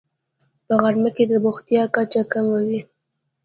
په 0.65 0.73
غرمه 0.81 1.09
کې 1.15 1.23
د 1.31 1.33
بوختیا 1.43 1.83
کچه 1.95 2.21
کمه 2.31 2.59
وي 2.67 2.81